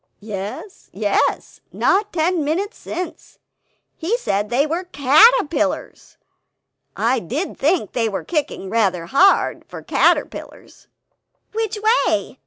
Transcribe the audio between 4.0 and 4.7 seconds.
said they